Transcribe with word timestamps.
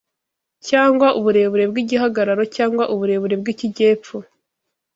cyangwa 0.67 1.07
uburebure 1.19 1.63
bw’igihagararo, 1.71 2.43
cyangwa 2.55 2.83
uburebure 2.93 3.35
bw’ikijyepfo 3.41 4.17